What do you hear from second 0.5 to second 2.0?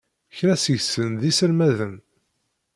seg-sen d iselmaden.